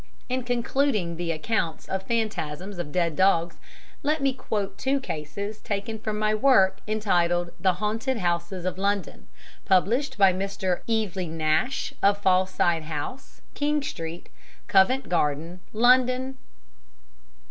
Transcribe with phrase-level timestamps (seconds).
[0.35, 3.59] '"In concluding the accounts of phantasms of dead dogs,
[4.01, 9.27] let me quote two cases taken from my work entitled The Haunted Houses of London,
[9.63, 10.81] published by Mr.
[10.89, 14.29] Eveleigh Nash, of Fawside House, King Street,
[14.67, 16.37] Covent Garden, London, W.C.